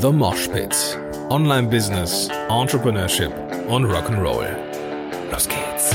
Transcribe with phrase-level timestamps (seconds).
[0.00, 0.98] The Mosh Pit.
[1.28, 3.30] Online Business, Entrepreneurship
[3.68, 4.46] und Rock'n'Roll.
[5.30, 5.90] Los geht's.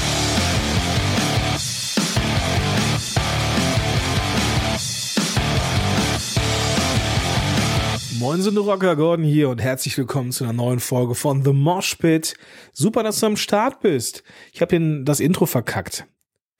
[8.19, 11.95] Moin, sind Rocker Gordon hier und herzlich willkommen zu einer neuen Folge von The Mosh
[11.95, 12.35] Pit.
[12.73, 14.21] Super, dass du am Start bist.
[14.53, 16.05] Ich habe das Intro verkackt.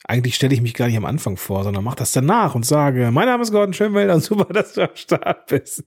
[0.08, 3.10] Eigentlich stelle ich mich gar nicht am Anfang vor, sondern mache das danach und sage,
[3.12, 5.84] mein Name ist Gordon Schönwelder und super, dass du am Start bist.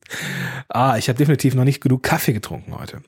[0.69, 3.03] Ah, ich habe definitiv noch nicht genug Kaffee getrunken heute.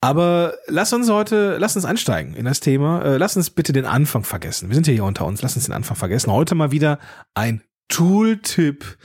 [0.00, 3.02] Aber lass uns heute, lass uns einsteigen in das Thema.
[3.02, 4.68] Äh, lass uns bitte den Anfang vergessen.
[4.68, 5.42] Wir sind hier unter uns.
[5.42, 6.32] Lass uns den Anfang vergessen.
[6.32, 6.98] Heute mal wieder
[7.34, 8.96] ein Tooltip.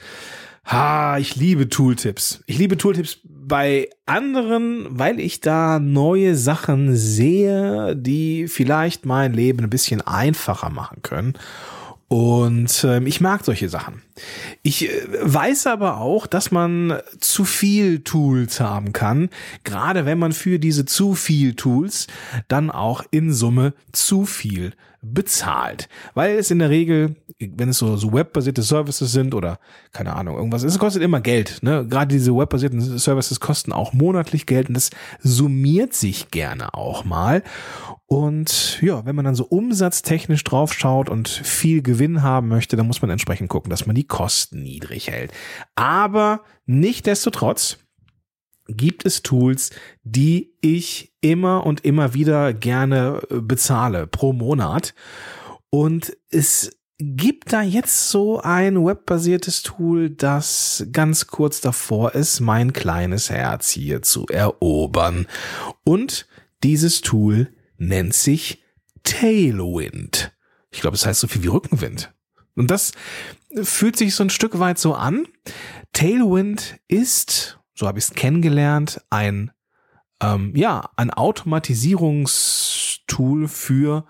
[0.65, 2.41] Ha, ich liebe Tooltips.
[2.45, 9.59] Ich liebe Tooltips bei anderen, weil ich da neue Sachen sehe, die vielleicht mein Leben
[9.59, 11.33] ein bisschen einfacher machen können.
[12.07, 14.03] Und äh, ich mag solche Sachen.
[14.61, 19.29] Ich äh, weiß aber auch, dass man zu viel Tools haben kann,
[19.63, 22.07] gerade wenn man für diese zu viel Tools
[22.47, 24.73] dann auch in Summe zu viel
[25.03, 25.89] bezahlt.
[26.13, 29.59] Weil es in der Regel, wenn es so, so webbasierte Services sind oder
[29.91, 31.59] keine Ahnung, irgendwas, es kostet immer Geld.
[31.61, 31.85] Ne?
[31.87, 37.43] Gerade diese webbasierten Services kosten auch monatlich Geld und das summiert sich gerne auch mal.
[38.05, 42.87] Und ja, wenn man dann so umsatztechnisch drauf schaut und viel Gewinn haben möchte, dann
[42.87, 45.31] muss man entsprechend gucken, dass man die Kosten niedrig hält.
[45.75, 47.77] Aber nichtdestotrotz,
[48.67, 49.71] gibt es Tools,
[50.03, 54.93] die ich immer und immer wieder gerne äh, bezahle pro Monat.
[55.69, 62.73] Und es gibt da jetzt so ein webbasiertes Tool, das ganz kurz davor ist, mein
[62.73, 65.27] kleines Herz hier zu erobern.
[65.83, 66.27] Und
[66.63, 68.63] dieses Tool nennt sich
[69.03, 70.31] Tailwind.
[70.71, 72.13] Ich glaube, es heißt so viel wie Rückenwind.
[72.55, 72.93] Und das
[73.61, 75.27] fühlt sich so ein Stück weit so an.
[75.91, 79.51] Tailwind ist so habe ich es kennengelernt, ein
[80.21, 84.05] ähm, ja ein Automatisierungstool für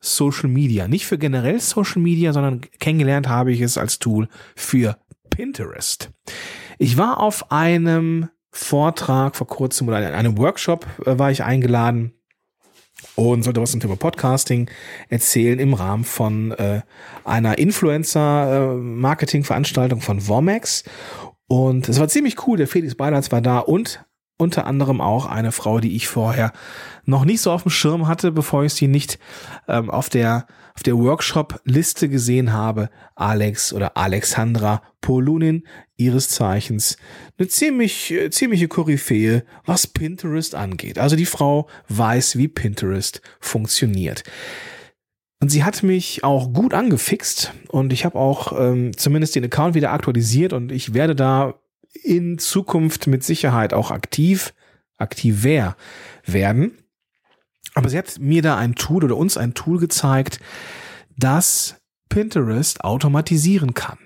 [0.00, 4.96] Social Media, nicht für generell Social Media, sondern kennengelernt habe ich es als Tool für
[5.30, 6.10] Pinterest.
[6.78, 12.12] Ich war auf einem Vortrag vor kurzem oder in einem Workshop äh, war ich eingeladen
[13.14, 14.70] und sollte was zum Thema Podcasting
[15.08, 16.80] erzählen im Rahmen von äh,
[17.24, 20.84] einer Influencer-Marketing-Veranstaltung äh, von Vomex.
[21.48, 22.56] Und es war ziemlich cool.
[22.56, 24.04] Der Felix Beilatz war da und
[24.38, 26.52] unter anderem auch eine Frau, die ich vorher
[27.04, 29.18] noch nicht so auf dem Schirm hatte, bevor ich sie nicht
[29.68, 30.46] ähm, auf der
[30.76, 36.98] auf der Workshop-Liste gesehen habe, Alex oder Alexandra Polunin, ihres Zeichens,
[37.38, 40.98] eine ziemlich, äh, ziemliche Koryphäe, was Pinterest angeht.
[40.98, 44.22] Also die Frau weiß, wie Pinterest funktioniert.
[45.40, 49.74] Und sie hat mich auch gut angefixt und ich habe auch ähm, zumindest den Account
[49.74, 51.54] wieder aktualisiert und ich werde da
[52.02, 54.54] in Zukunft mit Sicherheit auch aktiv,
[54.96, 55.76] aktiver
[56.24, 56.78] werden.
[57.74, 60.40] Aber sie hat mir da ein Tool oder uns ein Tool gezeigt,
[61.18, 61.76] das
[62.08, 63.98] Pinterest automatisieren kann.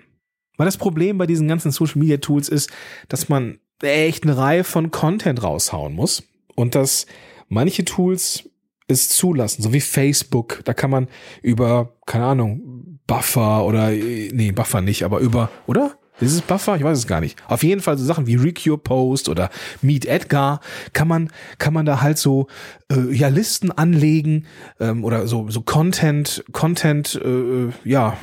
[0.57, 2.71] Weil das Problem bei diesen ganzen Social Media Tools ist,
[3.09, 6.25] dass man echt eine Reihe von Content raushauen muss
[6.55, 7.07] und dass
[7.49, 8.50] manche Tools
[8.91, 10.61] es zulassen, so wie Facebook.
[10.65, 11.09] Da kann man
[11.43, 15.97] über, keine Ahnung, Buffer oder, nee, Buffer nicht, aber über, oder?
[16.21, 16.77] Ist es Buffer?
[16.77, 17.39] Ich weiß es gar nicht.
[17.49, 19.49] Auf jeden Fall so Sachen wie Recure Post oder
[19.81, 20.61] Meet Edgar
[20.93, 22.47] kann man kann man da halt so
[22.93, 24.47] äh, ja Listen anlegen
[24.79, 28.19] ähm, oder so so Content Content äh, ja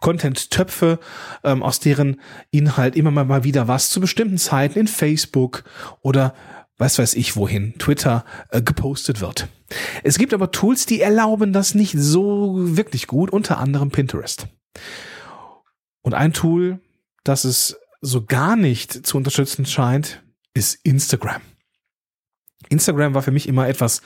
[0.00, 0.98] Content Töpfe
[1.42, 2.20] ähm, aus deren
[2.50, 5.64] Inhalt immer mal wieder was zu bestimmten Zeiten in Facebook
[6.02, 6.34] oder
[6.78, 9.48] was weiß ich wohin, Twitter, äh, gepostet wird.
[10.02, 14.48] Es gibt aber Tools, die erlauben das nicht so wirklich gut, unter anderem Pinterest.
[16.02, 16.80] Und ein Tool,
[17.24, 20.22] das es so gar nicht zu unterstützen scheint,
[20.54, 21.42] ist Instagram.
[22.68, 24.02] Instagram war für mich immer etwas,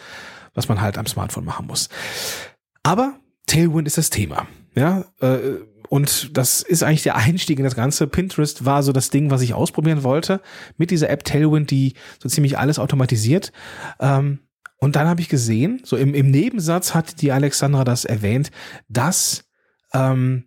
[0.55, 1.89] was man halt am Smartphone machen muss.
[2.83, 4.47] Aber Tailwind ist das Thema.
[4.75, 5.59] Ja, äh,
[5.91, 8.06] und das ist eigentlich der Einstieg in das Ganze.
[8.06, 10.41] Pinterest war so das Ding, was ich ausprobieren wollte
[10.77, 13.51] mit dieser App Tailwind, die so ziemlich alles automatisiert.
[13.98, 14.39] Ähm,
[14.77, 18.53] und dann habe ich gesehen, so im, im Nebensatz hat die Alexandra das erwähnt,
[18.89, 19.51] dass
[19.92, 20.45] ähm,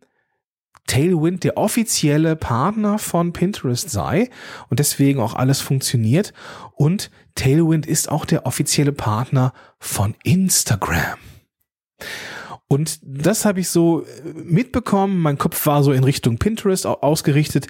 [0.87, 4.29] Tailwind der offizielle Partner von Pinterest sei
[4.69, 6.31] und deswegen auch alles funktioniert.
[6.73, 11.17] Und Tailwind ist auch der offizielle Partner von Instagram.
[12.67, 15.19] Und das habe ich so äh, mitbekommen.
[15.19, 17.67] Mein Kopf war so in Richtung Pinterest ausgerichtet.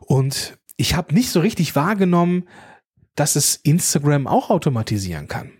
[0.00, 2.48] Und ich habe nicht so richtig wahrgenommen,
[3.14, 5.50] dass es Instagram auch automatisieren kann.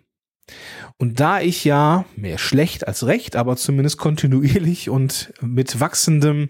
[0.97, 6.49] Und da ich ja mehr schlecht als recht, aber zumindest kontinuierlich und mit wachsendem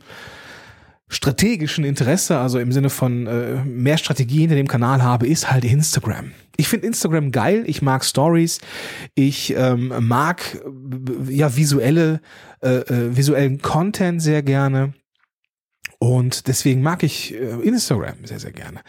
[1.08, 5.64] strategischen Interesse, also im Sinne von äh, mehr Strategie hinter dem Kanal habe, ist halt
[5.64, 6.32] Instagram.
[6.56, 8.60] Ich finde Instagram geil, ich mag Stories,
[9.14, 10.60] ich ähm, mag
[11.28, 12.20] ja visuelle,
[12.62, 14.92] äh, äh, visuellen Content sehr gerne.
[16.00, 18.82] Und deswegen mag ich äh, Instagram sehr, sehr gerne.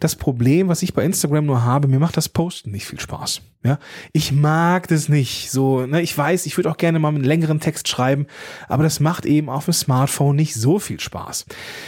[0.00, 3.42] Das Problem, was ich bei Instagram nur habe, mir macht das Posten nicht viel Spaß.
[3.64, 3.78] Ja,
[4.12, 5.50] ich mag das nicht.
[5.50, 8.26] So, ne, ich weiß, ich würde auch gerne mal einen längeren Text schreiben,
[8.66, 11.44] aber das macht eben auf dem Smartphone nicht so viel Spaß.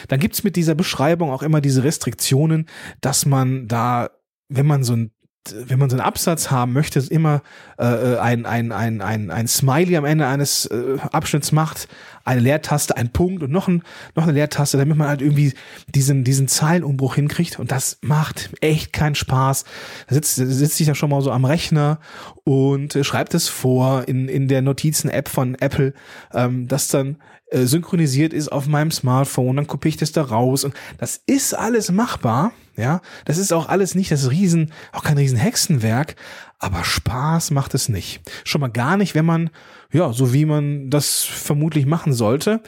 [0.09, 2.67] Dann gibt's mit dieser Beschreibung auch immer diese Restriktionen,
[3.01, 4.11] dass man da,
[4.49, 5.11] wenn man so ein
[5.55, 7.43] wenn man so einen Absatz haben möchte, immer
[7.79, 11.89] äh, ein, ein, ein, ein, ein Smiley am Ende eines äh, Abschnitts macht,
[12.25, 13.83] eine Leertaste, ein Punkt und noch, ein,
[14.15, 15.55] noch eine Leertaste, damit man halt irgendwie
[15.95, 17.59] diesen, diesen Zeilenumbruch hinkriegt.
[17.59, 19.65] Und das macht echt keinen Spaß.
[20.09, 22.01] Da sitzt, sitzt ich da schon mal so am Rechner
[22.45, 25.95] und äh, schreibt es vor in, in der Notizen-App von Apple,
[26.35, 27.19] ähm, das dann
[27.51, 31.55] äh, synchronisiert ist auf meinem Smartphone, dann kopiere ich das da raus und das ist
[31.55, 36.15] alles machbar, ja, das ist auch alles nicht das Riesen, auch kein Riesenhexenwerk,
[36.59, 38.21] aber Spaß macht es nicht.
[38.45, 39.51] Schon mal gar nicht, wenn man,
[39.93, 42.63] ja, so wie man das vermutlich machen sollte,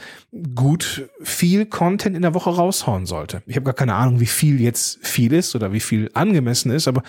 [0.55, 3.43] gut viel Content in der Woche raushauen sollte.
[3.47, 6.89] Ich habe gar keine Ahnung, wie viel jetzt viel ist oder wie viel angemessen ist,
[6.89, 7.03] aber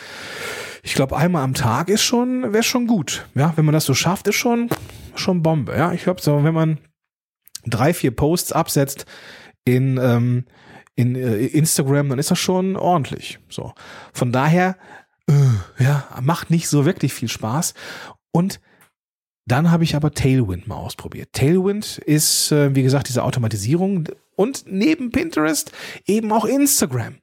[0.84, 3.26] ich glaube, einmal am Tag ist schon, wäre schon gut.
[3.36, 4.70] Ja, wenn man das so schafft, ist schon,
[5.16, 5.76] schon Bombe.
[5.76, 6.80] Ja, ich glaube so, wenn man
[7.66, 9.06] drei, vier Posts absetzt
[9.76, 10.46] in, ähm,
[10.96, 13.40] in äh, Instagram, dann ist das schon ordentlich.
[13.50, 13.74] So.
[14.14, 14.78] Von daher,
[15.28, 17.74] äh, ja, macht nicht so wirklich viel Spaß.
[18.32, 18.60] Und
[19.46, 21.30] dann habe ich aber Tailwind mal ausprobiert.
[21.34, 25.72] Tailwind ist, äh, wie gesagt, diese Automatisierung und neben Pinterest
[26.06, 27.16] eben auch Instagram.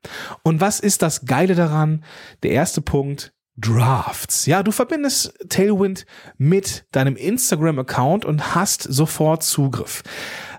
[0.43, 2.05] Und was ist das Geile daran?
[2.43, 4.47] Der erste Punkt, Drafts.
[4.47, 6.05] Ja, du verbindest Tailwind
[6.37, 10.03] mit deinem Instagram-Account und hast sofort Zugriff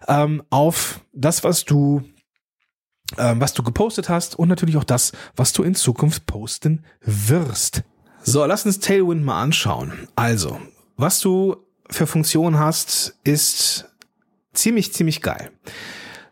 [0.08, 2.04] ähm, auf das, was du
[3.18, 7.84] ähm, was du gepostet hast und natürlich auch das, was du in Zukunft posten wirst.
[8.22, 10.10] So, lass uns Tailwind mal anschauen.
[10.16, 10.60] Also,
[10.98, 11.56] was du
[11.90, 13.86] für Funktionen hast, ist
[14.54, 15.52] ziemlich, ziemlich geil.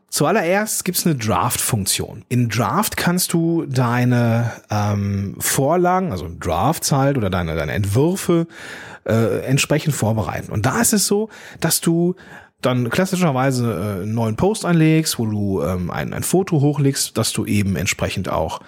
[0.09, 2.25] Zuallererst gibt's eine Draft-Funktion.
[2.29, 8.47] In Draft kannst du deine ähm, Vorlagen, also Drafts halt oder deine, deine Entwürfe
[9.05, 10.51] äh, entsprechend vorbereiten.
[10.51, 11.29] Und da ist es so,
[11.59, 12.15] dass du
[12.61, 17.31] dann klassischerweise äh, einen neuen Post einlegst, wo du ähm, ein, ein Foto hochlegst, das
[17.31, 18.61] du eben entsprechend auch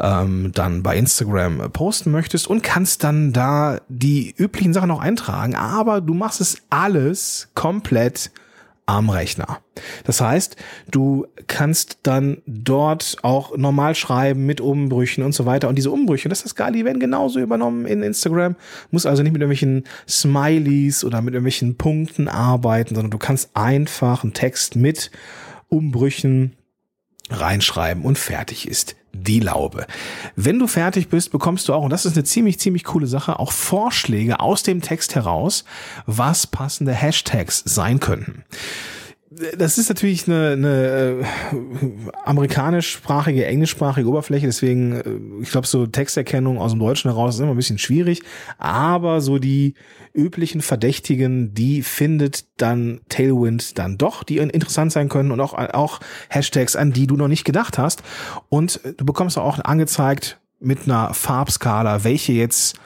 [0.00, 5.00] ähm, dann bei Instagram äh, posten möchtest und kannst dann da die üblichen Sachen noch
[5.00, 8.32] eintragen, aber du machst es alles komplett
[8.86, 9.60] am Rechner.
[10.04, 10.56] Das heißt,
[10.90, 15.68] du kannst dann dort auch normal schreiben mit Umbrüchen und so weiter.
[15.68, 18.56] Und diese Umbrüche, das ist das Geile, die werden genauso übernommen in Instagram.
[18.90, 24.22] Muss also nicht mit irgendwelchen Smileys oder mit irgendwelchen Punkten arbeiten, sondern du kannst einfach
[24.22, 25.10] einen Text mit
[25.68, 26.56] Umbrüchen
[27.30, 29.86] reinschreiben und fertig ist die Laube.
[30.36, 33.38] Wenn du fertig bist, bekommst du auch, und das ist eine ziemlich, ziemlich coole Sache,
[33.38, 35.64] auch Vorschläge aus dem Text heraus,
[36.06, 38.44] was passende Hashtags sein könnten
[39.56, 41.24] das ist natürlich eine, eine äh,
[42.24, 47.50] amerikanischsprachige, englischsprachige Oberfläche, deswegen, äh, ich glaube, so Texterkennung aus dem Deutschen heraus ist immer
[47.50, 48.22] ein bisschen schwierig,
[48.58, 49.74] aber so die
[50.12, 56.00] üblichen Verdächtigen, die findet dann Tailwind dann doch, die interessant sein können und auch, auch
[56.28, 58.02] Hashtags, an die du noch nicht gedacht hast.
[58.48, 62.78] Und du bekommst auch angezeigt mit einer Farbskala, welche jetzt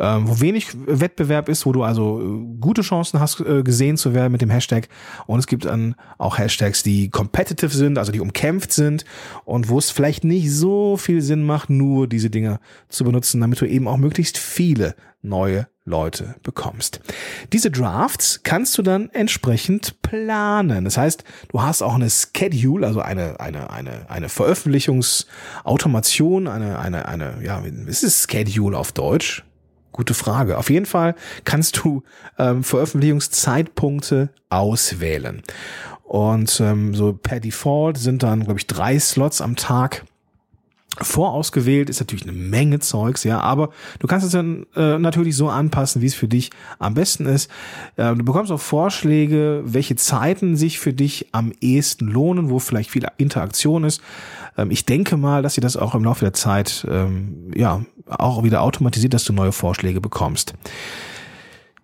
[0.00, 4.14] ähm, wo wenig Wettbewerb ist, wo du also äh, gute Chancen hast, äh, gesehen zu
[4.14, 4.88] werden mit dem Hashtag.
[5.26, 9.04] Und es gibt dann auch Hashtags, die competitive sind, also die umkämpft sind
[9.44, 13.60] und wo es vielleicht nicht so viel Sinn macht, nur diese Dinge zu benutzen, damit
[13.60, 17.00] du eben auch möglichst viele neue Leute bekommst.
[17.52, 20.84] Diese Drafts kannst du dann entsprechend planen.
[20.84, 27.06] Das heißt, du hast auch eine Schedule, also eine, eine, eine, eine Veröffentlichungsautomation, eine, eine,
[27.06, 29.44] eine, ja, es ist Schedule auf Deutsch.
[29.92, 30.58] Gute Frage.
[30.58, 32.02] Auf jeden Fall kannst du
[32.38, 35.42] ähm, Veröffentlichungszeitpunkte auswählen.
[36.04, 40.04] Und ähm, so per Default sind dann, glaube ich, drei Slots am Tag
[40.98, 43.70] vorausgewählt ist natürlich eine Menge Zeugs, ja, aber
[44.00, 47.50] du kannst es dann äh, natürlich so anpassen, wie es für dich am besten ist.
[47.96, 52.90] Äh, du bekommst auch Vorschläge, welche Zeiten sich für dich am ehesten lohnen, wo vielleicht
[52.90, 54.02] viel Interaktion ist.
[54.58, 58.42] Ähm, ich denke mal, dass sie das auch im Laufe der Zeit ähm, ja auch
[58.42, 60.54] wieder automatisiert, dass du neue Vorschläge bekommst.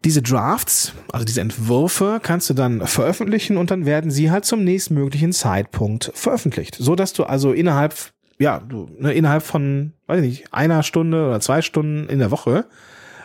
[0.04, 4.62] Diese Drafts, also diese Entwürfe, kannst du dann veröffentlichen und dann werden sie halt zum
[4.62, 10.28] nächstmöglichen Zeitpunkt veröffentlicht, so dass du also innerhalb ja, du, ne, innerhalb von, weiß ich
[10.28, 12.66] nicht, einer Stunde oder zwei Stunden in der Woche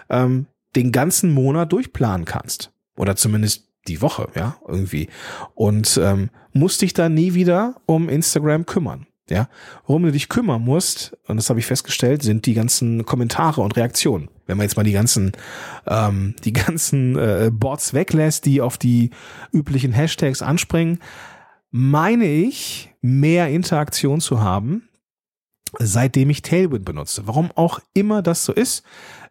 [0.10, 2.72] ähm, den ganzen Monat durchplanen kannst.
[2.96, 5.10] Oder zumindest die Woche, ja, irgendwie.
[5.56, 9.08] Und ähm, musst dich da nie wieder um Instagram kümmern.
[9.30, 9.48] Ja,
[9.86, 13.78] worum du dich kümmern musst, und das habe ich festgestellt, sind die ganzen Kommentare und
[13.78, 14.30] Reaktionen.
[14.46, 15.32] Wenn man jetzt mal die ganzen,
[15.88, 19.12] ähm, die ganzen äh, Bots weglässt, die auf die
[19.54, 21.00] üblichen Hashtags anspringen,
[21.70, 24.90] meine ich, mehr Interaktion zu haben,
[25.80, 27.24] seitdem ich Tailwind benutze.
[27.26, 28.84] Warum auch immer das so ist,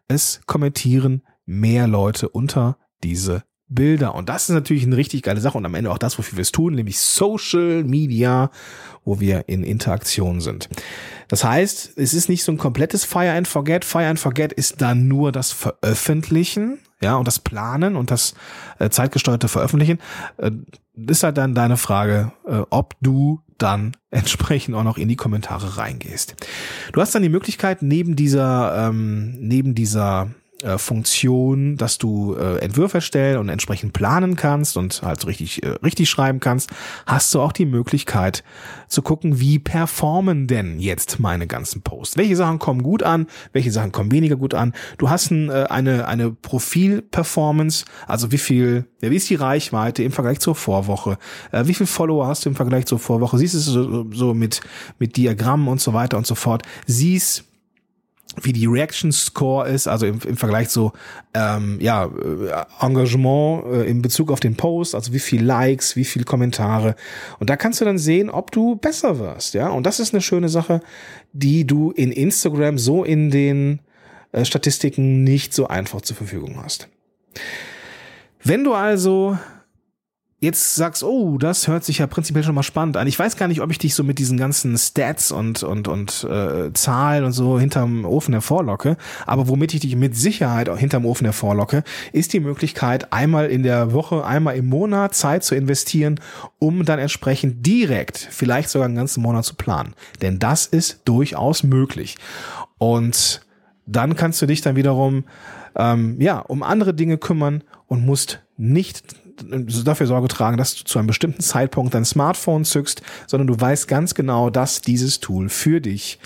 [0.07, 4.15] es kommentieren mehr Leute unter diese Bilder.
[4.15, 6.41] Und das ist natürlich eine richtig geile Sache und am Ende auch das, wofür wir
[6.41, 8.51] es tun, nämlich Social Media,
[9.05, 10.69] wo wir in Interaktion sind.
[11.29, 13.85] Das heißt, es ist nicht so ein komplettes Fire and Forget.
[13.85, 18.35] Fire and Forget ist dann nur das Veröffentlichen, ja, und das Planen und das
[18.79, 19.99] äh, zeitgesteuerte Veröffentlichen.
[20.37, 20.51] Äh,
[21.07, 25.77] ist halt dann deine Frage, äh, ob du dann entsprechend auch noch in die Kommentare
[25.77, 26.35] reingehst.
[26.93, 30.29] Du hast dann die Möglichkeit, neben dieser, ähm, neben dieser
[30.63, 35.69] äh, Funktion, dass du äh, Entwürfe erstellen und entsprechend planen kannst und halt richtig, äh,
[35.83, 36.69] richtig schreiben kannst,
[37.05, 38.43] hast du auch die Möglichkeit
[38.87, 42.17] zu gucken, wie performen denn jetzt meine ganzen Posts.
[42.17, 44.73] Welche Sachen kommen gut an, welche Sachen kommen weniger gut an.
[44.97, 50.03] Du hast ein, äh, eine, eine Profil-Performance, also wie viel, ja, wie ist die Reichweite
[50.03, 51.17] im Vergleich zur Vorwoche,
[51.51, 54.61] äh, wie viel Follower hast du im Vergleich zur Vorwoche, siehst du so, so mit,
[54.99, 57.45] mit Diagrammen und so weiter und so fort, siehst
[58.41, 60.93] wie die Reaction Score ist, also im, im Vergleich zu
[61.33, 66.05] ähm, ja, äh, Engagement äh, in Bezug auf den Post, also wie viel Likes, wie
[66.05, 66.95] viel Kommentare.
[67.39, 69.69] Und da kannst du dann sehen, ob du besser wirst, ja.
[69.69, 70.81] Und das ist eine schöne Sache,
[71.33, 73.79] die du in Instagram so in den
[74.31, 76.87] äh, Statistiken nicht so einfach zur Verfügung hast.
[78.43, 79.37] Wenn du also
[80.41, 83.05] jetzt sagst, oh, das hört sich ja prinzipiell schon mal spannend an.
[83.05, 86.23] Ich weiß gar nicht, ob ich dich so mit diesen ganzen Stats und und und
[86.23, 91.05] äh, Zahlen und so hinterm Ofen hervorlocke, aber womit ich dich mit Sicherheit auch hinterm
[91.05, 96.19] Ofen hervorlocke, ist die Möglichkeit, einmal in der Woche, einmal im Monat Zeit zu investieren,
[96.57, 99.93] um dann entsprechend direkt, vielleicht sogar einen ganzen Monat zu planen.
[100.23, 102.17] Denn das ist durchaus möglich.
[102.79, 103.45] Und
[103.85, 105.23] dann kannst du dich dann wiederum
[105.75, 109.03] ähm, ja um andere Dinge kümmern und musst nicht
[109.41, 113.87] dafür Sorge tragen, dass du zu einem bestimmten Zeitpunkt dein Smartphone zückst, sondern du weißt
[113.87, 116.19] ganz genau, dass dieses Tool für dich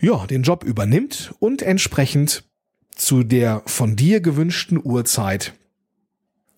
[0.00, 2.44] ja, den Job übernimmt und entsprechend
[2.94, 5.54] zu der von dir gewünschten Uhrzeit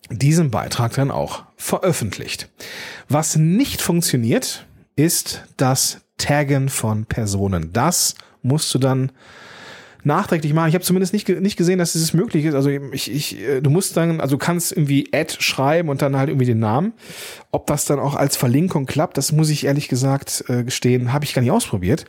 [0.09, 2.49] diesen Beitrag dann auch veröffentlicht.
[3.09, 7.71] Was nicht funktioniert, ist das Taggen von Personen.
[7.73, 9.11] Das musst du dann
[10.03, 10.69] nachträglich machen.
[10.69, 12.55] Ich habe zumindest nicht, nicht gesehen, dass dieses möglich ist.
[12.55, 16.17] Also ich, ich, äh, du musst dann, also du kannst irgendwie Ad schreiben und dann
[16.17, 16.93] halt irgendwie den Namen.
[17.51, 21.25] Ob das dann auch als Verlinkung klappt, das muss ich ehrlich gesagt äh, gestehen, habe
[21.25, 22.05] ich gar nicht ausprobiert.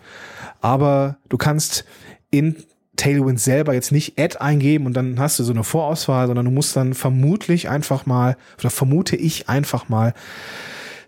[0.61, 1.85] Aber du kannst
[2.31, 2.57] in
[2.97, 6.51] Tailwind selber jetzt nicht Ad eingeben und dann hast du so eine Vorauswahl, sondern du
[6.51, 10.15] musst dann vermutlich einfach mal, oder vermute ich einfach mal,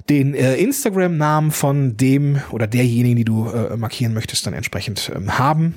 [0.09, 5.39] den äh, Instagram-Namen von dem oder derjenigen, die du äh, markieren möchtest, dann entsprechend ähm,
[5.39, 5.75] haben.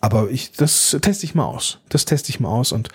[0.00, 1.78] Aber ich, das teste ich mal aus.
[1.88, 2.88] Das teste ich mal aus und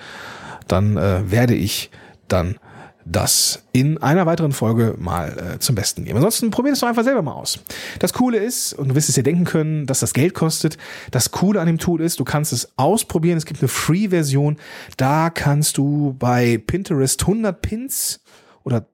[0.68, 1.90] dann äh, werde ich
[2.28, 2.58] dann
[3.06, 6.18] das in einer weiteren Folge mal äh, zum Besten geben.
[6.18, 7.60] Ansonsten probier es doch einfach selber mal aus.
[8.00, 10.78] Das Coole ist, und du wirst es dir denken können, dass das Geld kostet.
[11.10, 13.38] Das Coole an dem Tool ist, du kannst es ausprobieren.
[13.38, 14.58] Es gibt eine Free-Version.
[14.98, 18.22] Da kannst du bei Pinterest 100 Pins
[18.64, 18.86] oder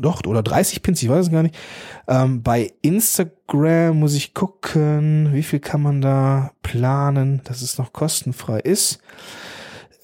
[0.00, 1.54] doch, oder 30 Pins, ich weiß es gar nicht.
[2.08, 7.92] Ähm, bei Instagram muss ich gucken, wie viel kann man da planen, dass es noch
[7.92, 8.98] kostenfrei ist.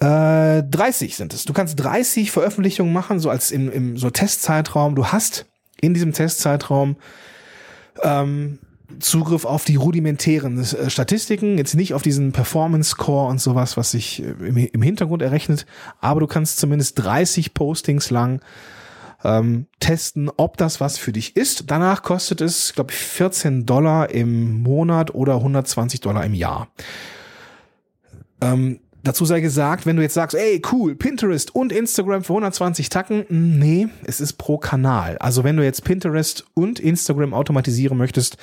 [0.00, 1.44] Äh, 30 sind es.
[1.44, 4.94] Du kannst 30 Veröffentlichungen machen, so als im, im so Testzeitraum.
[4.94, 5.46] Du hast
[5.80, 6.96] in diesem Testzeitraum
[8.02, 8.58] ähm,
[8.98, 13.92] Zugriff auf die rudimentären äh, Statistiken, jetzt nicht auf diesen Performance Score und sowas, was
[13.92, 15.66] sich äh, im, im Hintergrund errechnet,
[16.00, 18.40] aber du kannst zumindest 30 Postings lang
[19.24, 21.64] ähm, testen, ob das was für dich ist.
[21.70, 26.68] Danach kostet es, glaube ich, 14 Dollar im Monat oder 120 Dollar im Jahr.
[28.40, 32.88] Ähm, dazu sei gesagt, wenn du jetzt sagst, ey, cool, Pinterest und Instagram für 120
[32.88, 35.18] Tacken, hm, nee, es ist pro Kanal.
[35.18, 38.36] Also wenn du jetzt Pinterest und Instagram automatisieren möchtest,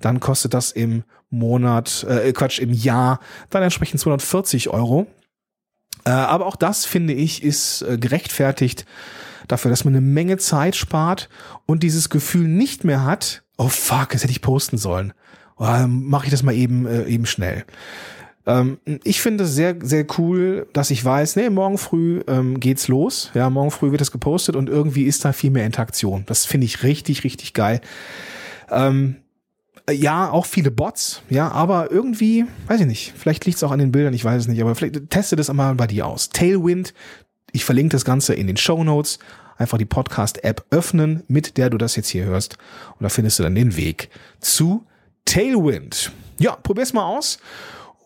[0.00, 5.06] dann kostet das im Monat, äh, Quatsch, im Jahr dann entsprechend 240 Euro.
[6.04, 8.84] Äh, aber auch das, finde ich, ist äh, gerechtfertigt
[9.48, 11.28] dafür, dass man eine Menge Zeit spart
[11.66, 15.12] und dieses Gefühl nicht mehr hat, oh fuck, das hätte ich posten sollen.
[15.56, 17.64] Oh, Mache ich das mal eben, äh, eben schnell.
[18.46, 22.88] Ähm, ich finde es sehr, sehr cool, dass ich weiß, nee, morgen früh ähm, geht's
[22.88, 23.30] los.
[23.34, 26.24] Ja, morgen früh wird es gepostet und irgendwie ist da viel mehr Interaktion.
[26.26, 27.80] Das finde ich richtig, richtig geil.
[28.70, 29.16] Ähm,
[29.90, 33.78] ja, auch viele Bots, ja, aber irgendwie, weiß ich nicht, vielleicht liegt es auch an
[33.78, 36.30] den Bildern, ich weiß es nicht, aber vielleicht teste das einmal bei dir aus.
[36.30, 36.94] Tailwind
[37.54, 39.20] Ich verlinke das Ganze in den Show Notes.
[39.56, 42.58] Einfach die Podcast-App öffnen, mit der du das jetzt hier hörst.
[42.98, 44.84] Und da findest du dann den Weg zu
[45.24, 46.10] Tailwind.
[46.40, 47.38] Ja, probier's mal aus.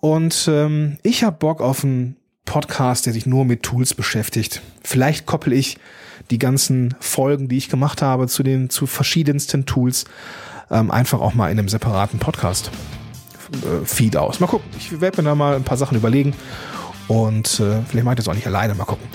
[0.01, 4.61] Und ähm, ich habe Bock auf einen Podcast, der sich nur mit Tools beschäftigt.
[4.85, 5.79] Vielleicht koppel ich
[6.31, 10.05] die ganzen Folgen, die ich gemacht habe, zu den zu verschiedensten Tools
[10.71, 12.71] ähm, einfach auch mal in einem separaten Podcast
[13.65, 14.41] äh, Feed aus.
[14.41, 14.69] Mal gucken.
[14.77, 16.35] Ich werde mir da mal ein paar Sachen überlegen
[17.09, 18.75] und äh, vielleicht mache ich das auch nicht alleine.
[18.75, 19.07] Mal gucken.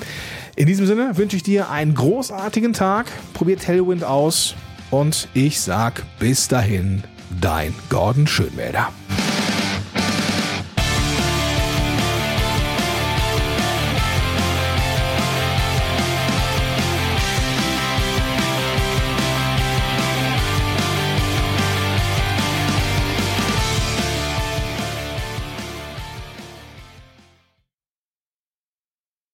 [0.56, 3.08] In diesem Sinne wünsche ich dir einen großartigen Tag.
[3.34, 4.56] Probier Tailwind aus
[4.92, 7.04] und ich sag bis dahin,
[7.42, 8.90] dein Gordon Schönwälder.